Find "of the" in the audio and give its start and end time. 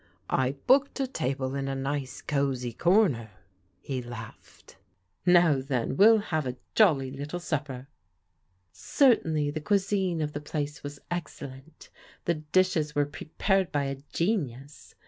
10.19-10.41